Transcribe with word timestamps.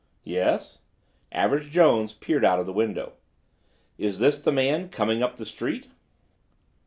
"Yes?" 0.25 0.79
Average 1.31 1.69
Jones 1.69 2.11
peered 2.13 2.43
out 2.43 2.59
of 2.59 2.65
the 2.65 2.73
window. 2.73 3.13
"Is 3.99 4.17
this 4.17 4.41
the 4.41 4.51
man, 4.51 4.89
coming 4.89 5.21
up 5.21 5.35
the 5.35 5.45
street?" 5.45 5.89